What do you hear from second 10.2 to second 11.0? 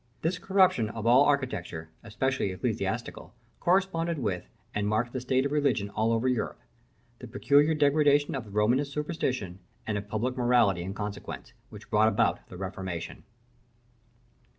morality in